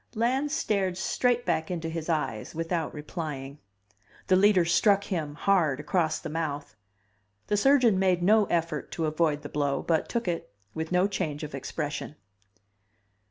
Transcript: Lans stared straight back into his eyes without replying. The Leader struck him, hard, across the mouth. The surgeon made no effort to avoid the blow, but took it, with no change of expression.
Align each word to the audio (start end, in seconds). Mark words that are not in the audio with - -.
Lans 0.15 0.51
stared 0.51 0.97
straight 0.97 1.45
back 1.45 1.69
into 1.69 1.87
his 1.87 2.09
eyes 2.09 2.55
without 2.55 2.91
replying. 2.91 3.59
The 4.29 4.35
Leader 4.35 4.65
struck 4.65 5.03
him, 5.03 5.35
hard, 5.35 5.79
across 5.79 6.17
the 6.17 6.27
mouth. 6.27 6.75
The 7.45 7.55
surgeon 7.55 7.99
made 7.99 8.23
no 8.23 8.45
effort 8.45 8.91
to 8.93 9.05
avoid 9.05 9.43
the 9.43 9.47
blow, 9.49 9.83
but 9.83 10.09
took 10.09 10.27
it, 10.27 10.55
with 10.73 10.91
no 10.91 11.05
change 11.07 11.43
of 11.43 11.53
expression. 11.53 12.15